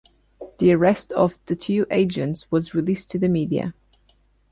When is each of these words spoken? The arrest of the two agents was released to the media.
The 0.57 0.71
arrest 0.73 1.13
of 1.13 1.37
the 1.45 1.55
two 1.55 1.85
agents 1.91 2.49
was 2.49 2.73
released 2.73 3.11
to 3.11 3.19
the 3.19 3.29
media. 3.29 3.75